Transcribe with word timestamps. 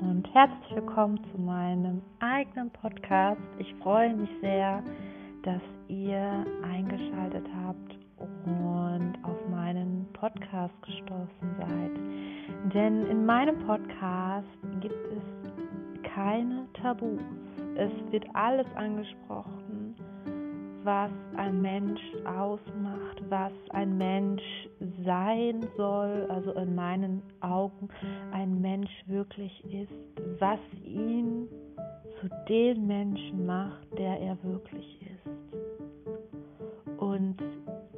und 0.00 0.26
herzlich 0.32 0.74
willkommen 0.74 1.20
zu 1.30 1.38
meinem 1.38 2.00
eigenen 2.20 2.70
Podcast. 2.70 3.42
Ich 3.58 3.74
freue 3.82 4.16
mich 4.16 4.30
sehr, 4.40 4.82
dass 5.42 5.60
ihr 5.88 6.46
eingeschaltet 6.62 7.46
habt 7.62 7.98
und 8.46 9.18
auf 9.22 9.36
meinen 9.50 10.08
Podcast 10.14 10.72
gestoßen 10.80 11.56
seid. 11.58 12.72
Denn 12.72 13.04
in 13.04 13.26
meinem 13.26 13.58
Podcast 13.66 14.48
gibt 14.80 14.96
es 15.12 16.08
keine 16.14 16.66
Tabus. 16.72 17.20
Es 17.76 17.92
wird 18.10 18.24
alles 18.32 18.66
angesprochen, 18.76 19.67
was 20.88 21.10
ein 21.36 21.60
Mensch 21.60 22.00
ausmacht, 22.24 23.22
was 23.28 23.52
ein 23.72 23.98
Mensch 23.98 24.42
sein 25.04 25.66
soll, 25.76 26.26
also 26.30 26.52
in 26.52 26.74
meinen 26.74 27.22
Augen 27.40 27.90
ein 28.32 28.62
Mensch 28.62 28.90
wirklich 29.06 29.52
ist, 29.66 29.92
was 30.38 30.58
ihn 30.82 31.46
zu 32.18 32.28
dem 32.48 32.86
Menschen 32.86 33.44
macht, 33.44 33.86
der 33.98 34.18
er 34.18 34.42
wirklich 34.42 35.02
ist. 35.02 35.28
Und 36.96 37.36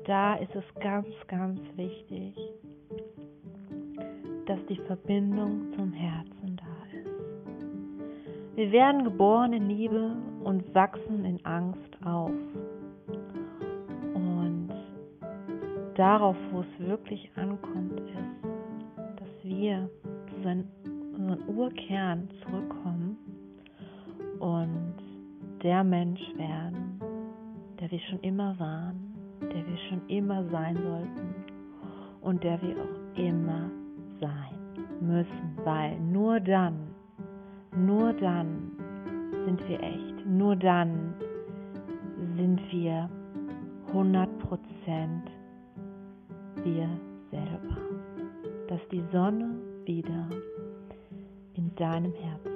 da 0.05 0.35
ist 0.35 0.57
es 0.57 0.65
ganz, 0.81 1.07
ganz 1.29 1.61
wichtig, 1.77 2.35
dass 4.47 4.59
die 4.69 4.81
Verbindung 4.89 5.73
zum 5.77 5.93
Herzen 5.93 6.57
da 6.57 6.99
ist. 6.99 8.57
Wir 8.57 8.73
werden 8.73 9.05
geboren 9.05 9.53
in 9.53 9.69
Liebe 9.69 10.17
und 10.43 10.75
wachsen 10.75 11.25
in 11.25 11.45
Angst 11.47 11.97
auf. 12.05 12.33
Darauf, 15.97 16.37
wo 16.53 16.61
es 16.61 16.89
wirklich 16.89 17.31
ankommt, 17.37 18.01
ist, 18.01 19.21
dass 19.21 19.45
wir 19.45 19.89
zu 20.29 20.37
unserem 20.37 21.49
Urkern 21.49 22.29
zurückkommen 22.43 23.17
und 24.39 24.95
der 25.63 25.85
Mensch 25.85 26.23
werden, 26.37 27.01
der 27.79 27.91
wir 27.91 28.01
schon 28.01 28.21
immer 28.21 28.59
waren, 28.59 29.15
der 29.43 29.67
wir 29.67 29.79
schon 29.89 30.01
immer 30.09 30.45
sein 30.51 30.77
sollten 30.77 31.35
und 32.23 32.43
der 32.43 32.61
wir 32.63 32.77
auch 32.77 33.19
immer 33.19 33.71
sein 34.21 34.59
müssen, 35.01 35.57
weil 35.65 35.99
nur 36.01 36.41
dann, 36.41 36.95
nur 37.77 38.13
dann 38.15 38.73
sind 39.45 39.69
wir 39.69 39.83
echt, 39.83 40.27
nur 40.27 40.57
dann 40.57 41.15
sind 42.37 42.61
wir 42.71 43.09
100 43.89 44.39
Prozent 44.39 45.31
wir 46.65 46.89
selber, 47.31 47.77
dass 48.69 48.81
die 48.91 49.03
Sonne 49.13 49.55
wieder 49.85 50.29
in 51.55 51.75
deinem 51.77 52.13
Herzen 52.13 52.51